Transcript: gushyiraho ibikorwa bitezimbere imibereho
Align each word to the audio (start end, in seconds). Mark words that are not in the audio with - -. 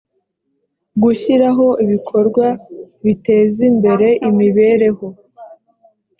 gushyiraho 1.01 1.67
ibikorwa 1.83 2.47
bitezimbere 3.05 4.07
imibereho 4.29 5.07